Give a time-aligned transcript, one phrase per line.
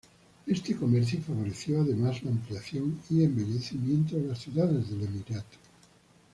[0.47, 5.59] Este comercio favoreció además la ampliación y embellecimiento de las ciudades del emirato.